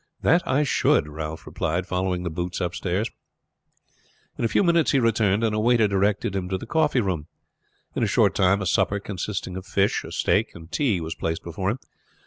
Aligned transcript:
"That 0.23 0.41
I 0.47 0.63
should," 0.63 1.07
Ralph 1.07 1.45
replied, 1.45 1.85
following 1.85 2.23
the 2.23 2.31
boots 2.31 2.59
upstairs. 2.59 3.11
In 4.35 4.43
a 4.43 4.47
few 4.47 4.63
minutes 4.63 4.89
he 4.93 4.99
returned, 4.99 5.43
and 5.43 5.53
a 5.53 5.59
waiter 5.59 5.87
directed 5.87 6.35
him 6.35 6.49
to 6.49 6.57
the 6.57 6.65
coffee 6.65 7.01
room. 7.01 7.27
In 7.95 8.01
a 8.01 8.07
short 8.07 8.33
time 8.33 8.63
a 8.63 8.65
supper 8.65 8.99
consisting 8.99 9.55
of 9.55 9.63
fish, 9.67 10.03
a 10.03 10.11
steak, 10.11 10.55
and 10.55 10.71
tea 10.71 11.01
was 11.01 11.13
placed 11.13 11.43
before 11.43 11.69
him. 11.69 11.77